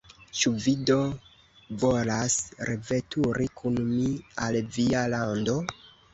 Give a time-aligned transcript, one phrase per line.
[0.37, 0.95] Ĉu vi do
[1.83, 2.39] volas
[2.71, 4.09] reveturi kun mi
[4.49, 5.61] al via lando?